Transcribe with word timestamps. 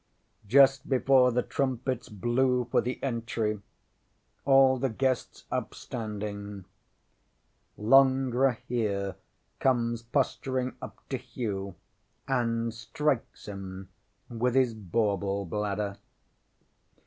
Just 0.47 0.89
before 0.89 1.31
the 1.31 1.43
trumpets 1.43 2.09
blew 2.09 2.65
for 2.71 2.81
the 2.81 2.97
Entry 3.03 3.61
all 4.45 4.77
the 4.79 4.89
guests 4.89 5.43
upstanding 5.51 6.65
long 7.77 8.31
Rahere 8.31 9.13
comes 9.59 10.01
posturing 10.01 10.75
up 10.81 11.07
to 11.09 11.17
Hugh, 11.17 11.75
and 12.27 12.73
strikes 12.73 13.45
him 13.47 13.89
with 14.27 14.55
his 14.55 14.73
bauble 14.73 15.45
bladder. 15.45 15.99